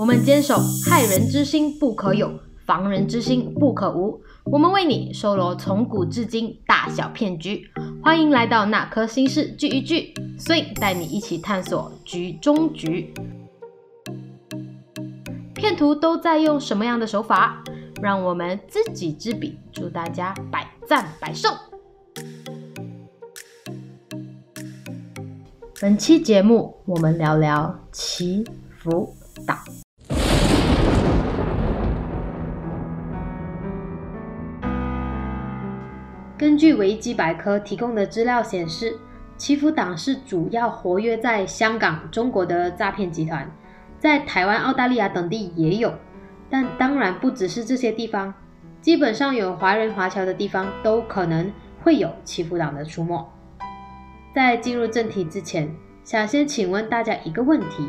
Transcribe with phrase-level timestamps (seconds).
[0.00, 0.56] 我们坚守
[0.88, 2.32] 害人之心不可有，
[2.64, 4.18] 防人之心不可无。
[4.44, 7.70] 我们为你收罗从古至今大小骗局，
[8.02, 13.12] 欢迎来到那颗心事聚一聚，所以带你一起探索局中局。
[15.54, 17.62] 骗徒都在用什么样的手法？
[18.00, 21.54] 让我们知己知彼，祝大家百战百胜。
[25.78, 28.42] 本期节目，我们聊聊祈
[28.78, 29.14] 福
[29.46, 29.58] 党。
[36.40, 38.98] 根据维基百科提供的资料显示，
[39.36, 43.46] 祈福党是主要活跃在香港、中国的诈骗集团，
[43.98, 45.92] 在台湾、澳大利亚等地也有。
[46.48, 48.32] 但当然不只是这些地方，
[48.80, 53.30] 基本上有华人华侨的地方都可能会有祈福党的出没。
[54.34, 55.70] 在进入正题之前，
[56.04, 57.86] 想先请问大家一个问题：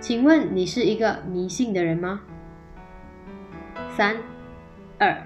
[0.00, 2.20] 请问你是一个迷信的人吗？
[3.96, 4.16] 三、
[4.98, 5.16] 二、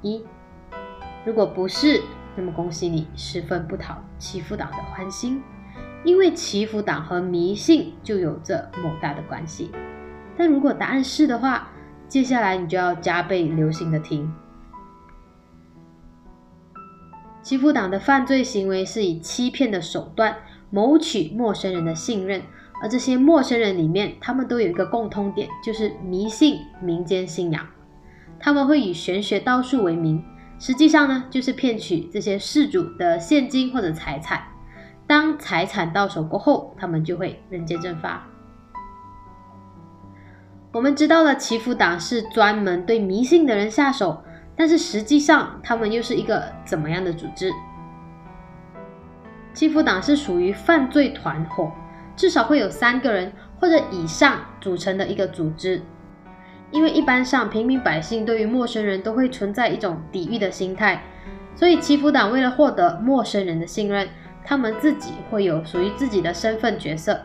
[0.00, 0.24] 一。
[1.24, 2.02] 如果不是，
[2.36, 5.40] 那么恭喜你，十分不讨祈福党的欢心，
[6.04, 9.70] 因为祈福党和迷信就有着莫大的关系。
[10.36, 11.68] 但如果答案是的话，
[12.08, 14.32] 接下来你就要加倍留心的听。
[17.40, 20.36] 祈福党的犯罪行为是以欺骗的手段
[20.70, 22.42] 谋取陌生人的信任，
[22.82, 27.66] 而这些陌生人里面，他们都有一个共通点，就是迷信民间信仰。
[28.40, 30.24] 他们会以玄学道术为名，
[30.62, 34.40] 实际上呢，就是骗取这些事主的现金或者财产。
[35.08, 38.24] 当财产到手过后，他们就会人间蒸发。
[40.70, 44.22] 我们知道了，祈福党是专门对迷信的人下手，
[44.54, 47.52] 但是实际上他们又是一个怎么样的组织？
[49.52, 51.72] 祈福党是属于犯罪团伙，
[52.14, 55.82] 至少会有三个人或者以上组成的一个组织。
[56.72, 61.04] 因为一般上平民百姓对于陌生人都会存在一种抵御的心态，
[61.54, 64.08] 所以祈福党为了获得陌生人的信任，
[64.42, 67.20] 他们自己会有属于自己的身份角色。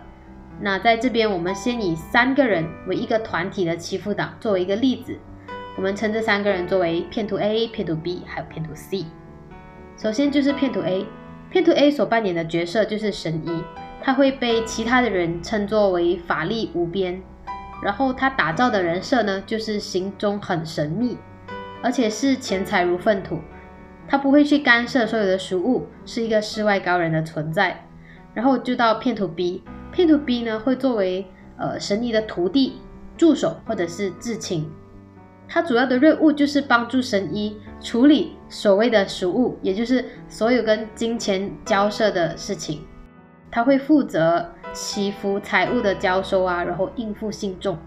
[0.60, 5.18] 那在这边，我们先以三个人为一个团体的欺负党作为一个例子，
[5.78, 9.06] 我们称这三个人作为骗徒 A、骗徒 B 还有骗徒 C。
[9.96, 11.06] 首先就是骗徒 A，
[11.50, 13.64] 骗徒 A 所扮演的角色就是神医，
[14.02, 17.22] 他会被其他的人称作为法力无边，
[17.82, 21.18] 然后他打造的人设呢，就是行踪很神秘，
[21.82, 23.40] 而且是钱财如粪土，
[24.08, 27.86] 他不会去干涉所有的食物，是一个世外高人的存在。
[28.34, 29.64] 然后就到骗徒 B。
[29.92, 31.26] 骗徒 B 呢，会作为
[31.58, 32.82] 呃神尼的徒弟、
[33.18, 34.70] 助手或者是至亲，
[35.48, 42.82] 他主要的任务就是帮助神医处理所谓的食物，也就是所有跟金钱交涉的事情。
[43.50, 47.78] 他会负责祈福财物的交收啊，然后应付信众。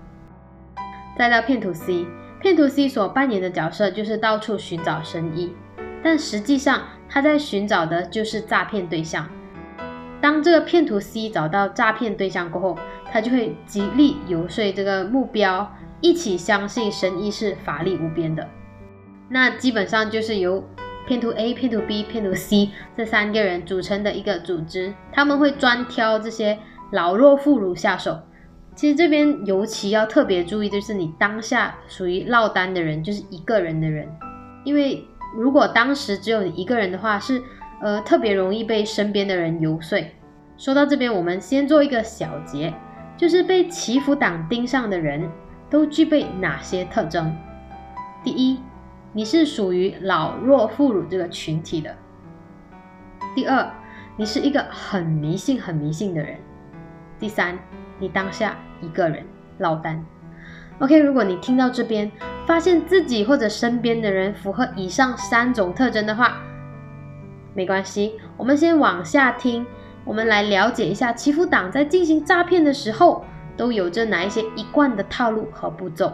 [1.18, 2.06] 再到骗徒 C，
[2.40, 5.54] 骗徒 C 所扮演的角色就是到处寻找神医，
[6.02, 9.28] 但实际上他在寻找的就是诈骗对象。
[10.20, 12.78] 当这个骗徒 C 找到诈骗对象过后，
[13.10, 18.46] 他就会极力游说这个目标一起相信神医是法力无边的。
[19.28, 20.64] 那基本上就是由
[21.06, 26.58] 骗徒 A、骗徒 B、骗徒 C 这三个人组成的一个组织，他们会专挑这些
[26.92, 28.18] 老弱妇孺下手。
[28.74, 34.08] 其实这边尤其要特别注意，就是你当下属于落单的人，就是一个人的人，
[34.64, 35.04] 因为
[35.36, 37.42] 如果当时只有你一个人的话，是。
[37.82, 39.98] 呃，特别容易被身边的人游说。
[40.58, 42.74] 说到这边，我们先做一个小结，
[43.16, 45.26] 就是被祈福党盯上的人
[45.70, 47.34] 都具备哪些特征？
[48.22, 48.60] 第一，
[49.14, 51.90] 你是属于老弱妇孺这个群体的；
[53.34, 53.66] 第二，
[54.18, 56.36] 你是一个很迷信、很迷信的人；
[57.20, 57.56] 第三，
[57.98, 59.22] 你当下一个人
[59.58, 60.02] 落单。
[60.78, 62.10] OK，如果你听到这边，
[62.46, 66.38] 发现自己或者身边的人符合以上三种特征的话，
[67.54, 69.66] 没关系，我们先往下听，
[70.04, 73.22] 我们来了解一下欺负党在进行诈骗的时候
[73.56, 76.10] 都有着哪一些一贯的套路和步骤。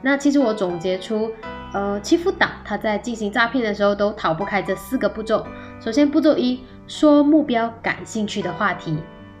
[0.00, 1.30] 那其实我总结出，
[1.72, 5.46] 呃，欺负党他在进行诈骗的时候都逃不开这四个步骤。
[5.78, 8.96] 首先，步骤一，说目标感兴趣的话题；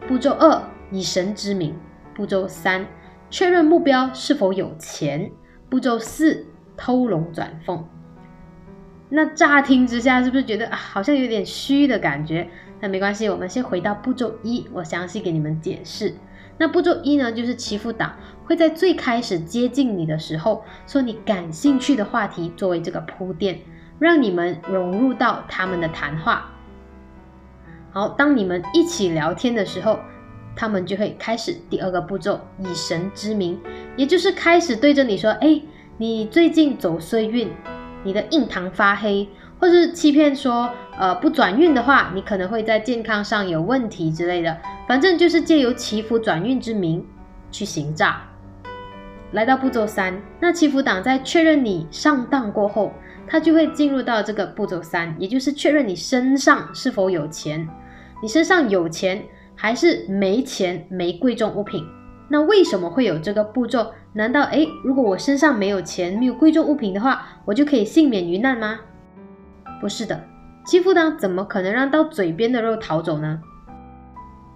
[0.06, 0.62] 步骤二，
[0.92, 1.72] 以神之名；
[2.14, 2.86] 步骤三，
[3.30, 5.32] 确认目标是否有钱；
[5.68, 6.46] 步骤四，
[6.76, 7.84] 偷龙转凤。
[9.08, 12.48] 那乍听之下是不是觉得啊，好像有点虚的感觉？
[12.80, 16.14] 那没关系，我们先回到步骤一，我详细给你们解释。
[16.58, 23.60] 那步骤一呢，就是欺负党会在最开始接近你的时候，说你感兴趣的话题作为这个铺垫，
[23.98, 26.50] 让你们融入到他们的谈话。
[27.90, 29.98] 好，当你们一起聊天的时候，
[30.54, 33.58] 他们就会开始第二个步骤，以神之名，
[33.96, 35.60] 也就是开始对着你说：“哎，
[35.96, 37.50] 你最近走衰运，
[38.04, 39.28] 你的印堂发黑，
[39.58, 44.56] 或是欺骗说，呃，不转运的话，你可能会在健康上有问题之类的。
[44.86, 47.06] 反正就是借由祈福转运之名
[47.50, 48.22] 去行诈。”
[49.32, 52.92] 来到步骤三，那祈福党在确认你上当过后，
[53.26, 57.66] 他就会进入到这个步骤三，也就是确认你身上是否有钱，
[58.22, 59.24] 你身上有钱。
[59.54, 61.86] 还是没钱没贵重物品，
[62.28, 63.92] 那为什么会有这个步骤？
[64.14, 68.80] 难道诶，如果我身上没有钱没有贵重物品的话，我就可以幸免于难吗？
[69.80, 70.22] 不是的，
[70.66, 73.40] 欺负党怎么可能让到嘴边的肉逃走呢？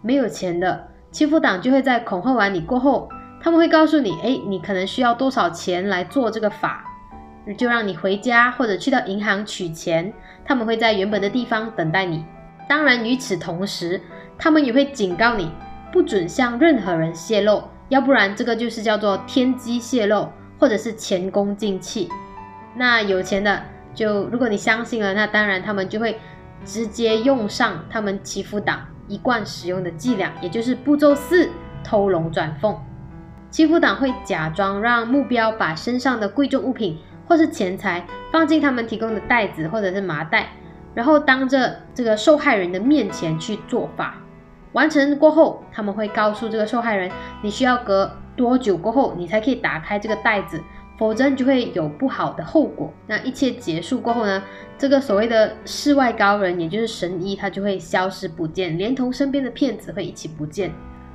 [0.02, 3.08] 没有钱的欺负党就会在恐吓完你过后，
[3.40, 6.84] 他们会告诉你，诶，你可能需要多少钱来做这个法，
[7.56, 10.12] 就让你回家或者去到银行取钱，
[10.44, 12.25] 他们会在原本的地方等待你。
[12.69, 14.00] 当然，与此同时。
[14.38, 15.50] 他们也会警告你，
[15.93, 20.29] 不准向任何人泄露，要不然这个就是叫做天机泄露，
[20.59, 22.09] 或者是前功尽弃。
[22.75, 23.62] 那有钱的，
[23.94, 26.19] 就如果你相信了，那当然他们就会
[26.65, 31.49] 直接用上他们祈福党一贯使用的伎俩，也就是步骤四：
[31.83, 32.77] 偷龙转凤。
[33.50, 40.50] 祈福党会假装让目标把身上的贵重物品或是钱财放进他们提供的袋子或者是麻袋，
[40.94, 44.17] 然后当着这个受害人的面前去做法。
[44.76, 47.11] 完成过后，他们会告诉这个受害人，
[47.43, 50.62] 你需要隔多久过后，你才可以打开这个袋子，
[50.99, 52.93] 否则你就会有不好的后果。
[53.06, 54.43] 那一切结束过后呢，
[54.76, 60.70] 这个所谓的世外高人，也就是神医，他就会消失不见，连同身边的骗子会一起不见。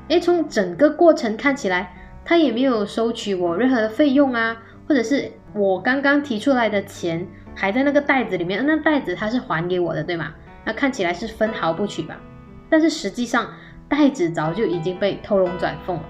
[0.08, 1.94] 诶，从整个过程看起来，
[2.26, 10.34] 他也没有收取我任何的费用啊，或者是我刚刚提出来的钱还在那个袋子里面，那袋子他是还给我的，对吗？
[10.66, 12.18] 那看起来是分毫不取吧。
[12.72, 13.54] 但是实际上，
[13.90, 16.04] 袋子早就已经被偷龙转凤了。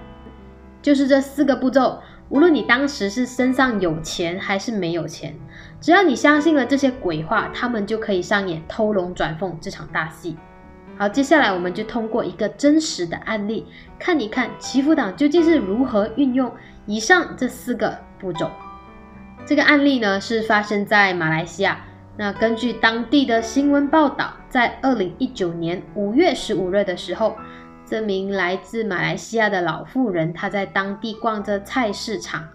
[0.80, 5.34] 就是这四个步骤，无论你当时是身上有钱还是没有钱，
[5.80, 10.36] 只要你相信了这些鬼话，他们就可以上演偷龙转凤这场大戏。
[10.96, 13.66] 好，接下来我们就通过一个真实的案例，
[13.98, 16.52] 看一看祈福党究竟是如何运用
[16.86, 18.50] 以上这四个步骤。
[19.44, 21.80] 这个案例呢，是发生在马来西亚。
[22.14, 27.36] 那根据当地的新闻报道，在二零一九年五月十五日的时候，
[27.86, 32.46] 这名来自马来西亚的老妇人，她在当地逛着菜市场，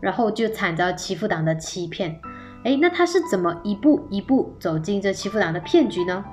[0.00, 2.20] 然后就惨遭欺负党的欺骗。
[2.64, 6.24] 哎，那她是怎么一步一步走进这欺负党的骗局呢？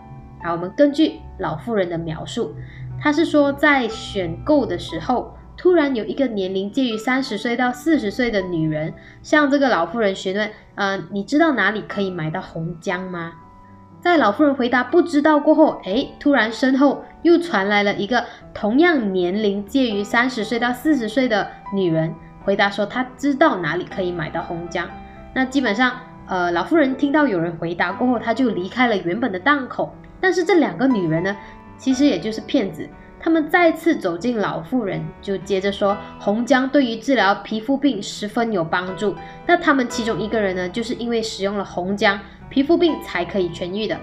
[0.44, 2.56] 好，我们根据老妇人的描述，
[3.00, 5.38] 她是说在选购的时候。
[5.58, 8.94] 突然有一个年龄介于三十岁到四十岁的女人
[9.24, 13.34] 向这个老妇人询问：“呃，你知道哪里可以买到红姜吗？”
[14.02, 18.24] 在老妇人回答不知道过后，哎，突然身后又传来了一个
[18.54, 22.14] 同样年龄介于三十岁到四十岁的女人
[22.44, 24.88] 回答说：“她知道哪里可以买到红姜。”
[25.34, 25.92] 那基本上，
[26.28, 29.96] 呃，老妇人听到有人回答过后，她就离开了原本的档口。
[30.22, 31.36] 但是这两个女人呢，
[31.78, 32.88] 其实也就是骗子。
[33.26, 39.16] 他们再次走进老妇人，就接着说红姜对于治疗皮肤病十分有帮助。
[39.48, 42.20] 那他们其中一个人呢，就是因为使用了红姜，
[42.50, 43.98] 皮肤病才可以痊愈的。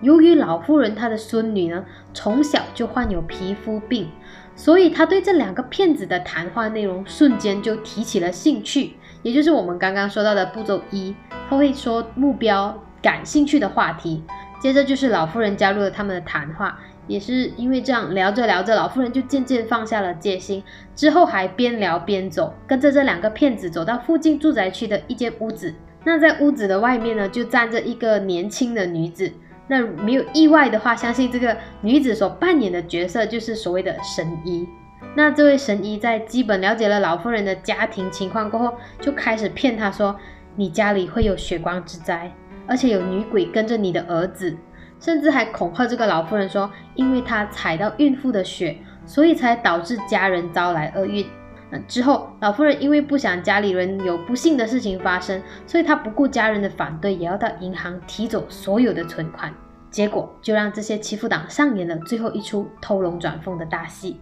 [0.00, 4.08] 由于老妇人她的孙女呢，从小就患有皮肤病，
[4.56, 8.94] 所以她对这两个骗子的谈话内容瞬间就提起了兴趣。
[9.22, 11.14] 也就是我们刚刚说到的步骤一，
[11.48, 14.24] 他会说目标感兴趣的话题，
[14.66, 16.76] 接着就是老妇人加入了他们的谈话。
[17.06, 20.60] 也是因为这样聊着聊着，老妇人就渐渐放下了戒心。
[20.96, 25.72] 之后还边聊边走，跟着这两个骗子走到附近住宅区的一间屋子。
[26.02, 29.32] 那在屋子的外面呢，就站着一个年轻的女子。
[29.68, 34.66] 那没有意外的话，相信这个女子所扮演的角色就是所谓的神医。
[35.14, 40.16] 那这位神医在基本了解了老妇人的家庭情况过后，就开始骗她说
[40.56, 42.32] ：“你家里会有血光之灾，
[42.66, 44.56] 而且有女鬼跟着你的儿子。”
[44.98, 51.26] 甚至还恐吓这个老妇人说，因为她踩到孕妇的血，所以才导致家人招来厄运。
[51.70, 59.52] 那之后，老妇人因为不想家里人有不幸的事情发生，所以她不顾家人的反对，也要到银行提走所有的存款。
[59.90, 64.18] 结果就让这些欺负党上演了最后一出偷龙转凤的大戏。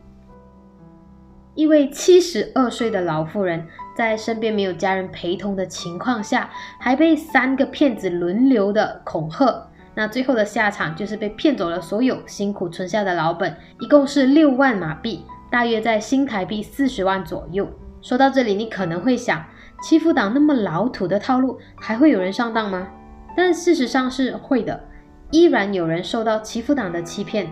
[1.55, 9.69] 一位七十二岁的老妇人，在身边没有家人陪同的情况下，还被三个骗子轮流的恐吓。
[9.95, 17.69] 那最后的下场就是被骗走了所有辛苦存下的老本，一共是六万马币，大约在新台币四十万左右。
[18.03, 19.45] 说到这里，你可能会想，
[19.83, 22.89] 欺负党那么老土的套路，还会有人上当吗？
[23.37, 24.85] 但事实上是会的，
[25.31, 27.47] 依然有人受到欺负党的欺骗。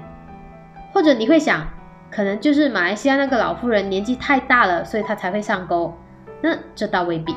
[0.93, 1.69] 或者你会想，
[2.11, 5.95] 可能就是马来西亚那个老妇人年纪太大了，所以她才会上钩。
[6.43, 7.35] 那这倒未必。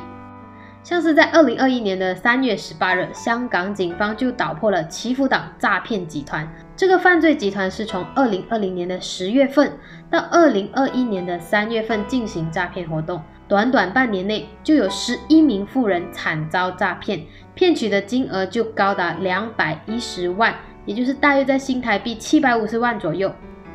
[0.83, 6.47] 像是在二零二一年的三月十八日，香港警方就捣破了祈福党诈骗集团。
[6.75, 9.71] 这个犯罪集团是从二零二零年的十月份
[10.11, 17.23] 到二零二一年的三月份进行诈骗活动，短短半年内就有十一名富人惨遭诈骗，
[17.55, 20.53] 骗取的金额就高达两百一十万，
[20.85, 23.33] 也就是大约在新台币七百五十万左右。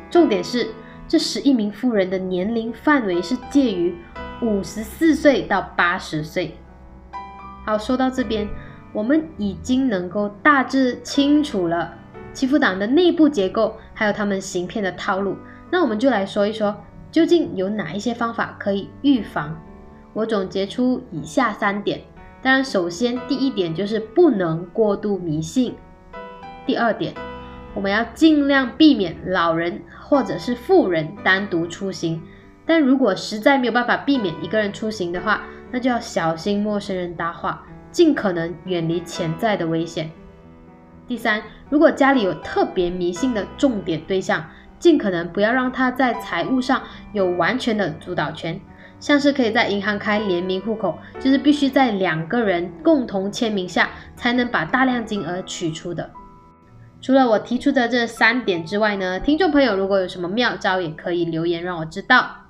[0.09, 0.69] 重点是，
[1.09, 3.93] 这十一名富人的年龄范围是介于
[4.41, 6.55] 五十四岁到八十岁。
[7.63, 8.49] 好，说到这边，
[8.91, 11.93] 我们已经能够大致清楚了
[12.33, 15.37] 欺负党的内部结构，还有他们行骗的套路。
[15.69, 16.75] 那我们就来说一说，
[17.11, 19.55] 究竟有哪一些方法可以预防？
[20.13, 22.01] 我总结出以下三点。
[22.41, 25.75] 当然，首先第一点就是不能过度迷信。
[26.65, 27.13] 第二点，
[27.75, 32.19] 我们要尽量避免老人或者是富人单独出行。
[32.65, 35.41] 但如果实在没有办法避免一个人出行的话，
[35.71, 40.09] 那就要小心陌生人搭话，尽可能远离潜在的危险。
[41.07, 44.45] 第三，如果家里有特别迷信的重点对象，
[44.79, 46.81] 尽可能不要让他在财务上
[47.13, 48.59] 有完全的主导权，
[48.99, 56.09] 像是可以在银行开联名户口，就是必须在两个人共同签名下才能把大量金额取出的。
[57.01, 62.40] 除了我提出的这三点之外呢，听众朋友如果有什么妙招，也可以留言让我知道。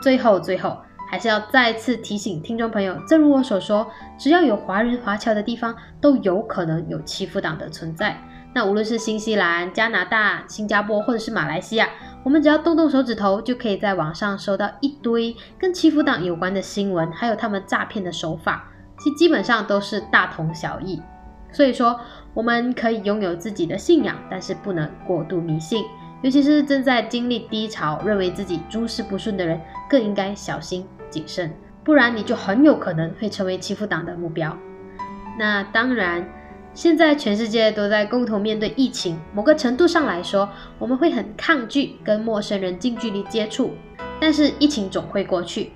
[0.00, 0.76] 最后，最后。
[1.10, 3.86] 还是要再次提醒听众朋友，正如我所说，
[4.18, 8.18] 只要有华人华侨的地方，都有可能有欺负党的存在。
[8.52, 11.88] 那无论是新西兰、加拿大、新加坡，或者是马来西亚，
[12.24, 21.00] 我们只要动动手指头，就可以在网上收到一堆跟欺负党有关的新闻，还有他们诈骗的手法，其基本上都是大同小异。
[21.52, 22.00] 所以说，
[22.32, 25.84] 我们可以拥有自己的信仰，但是不能过度迷信。
[26.24, 31.52] 尤其是正在经历低潮、认为自己诸事不顺的人，更应该小心谨慎，
[31.84, 34.56] 不然你就很有可能会成为欺负党的目标。
[35.38, 36.26] 那当然，
[36.72, 43.72] 现在全世界都在共同面对疫情，某个程度上来说，我们会很抗拒跟陌生人近距离接触。
[44.18, 45.72] 但是疫情总会过去，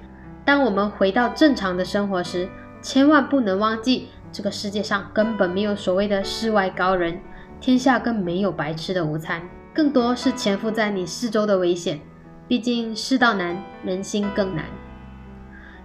[0.46, 2.48] 当我们回到正常的生活时，
[2.80, 7.20] 千万不能忘记，这个世界上根本没有所谓的世外高人，
[7.60, 9.42] 天下更没有白吃的午餐。
[9.78, 12.00] 更多是潜伏在你四周的危险，
[12.48, 14.64] 毕竟世道难，人心更难。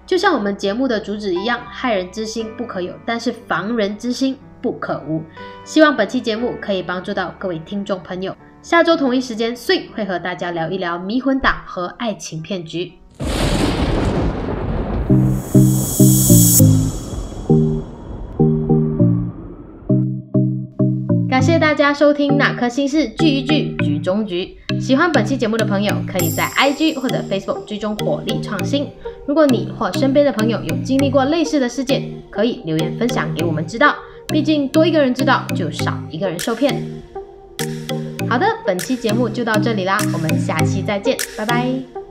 [0.03, 5.21] 就像我们节目的主旨一样，害人之心不可有，但是防人之心不可无。
[5.63, 8.35] 希望本期节目可以帮助到各位听众朋友。
[8.63, 12.93] 下周同一时间，碎会和大家聊一聊迷魂党和爱情骗局。
[21.43, 24.57] 谢谢大家收听《哪颗心事聚一聚局中局》。
[24.79, 28.87] 喜欢本期节目的朋友，可以在 IG 或者 Facebook 追踪火力创新。
[29.27, 33.93] 如果你或身边的朋友有经历过类似的事件，可以留言分享给我们知道。
[34.29, 36.81] 毕竟多一个人知道，就少一个人受骗。
[38.29, 42.02] 好的，本期节目就到这里啦，我们下期再见，拜拜。